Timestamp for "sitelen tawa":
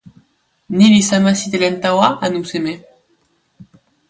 1.39-2.07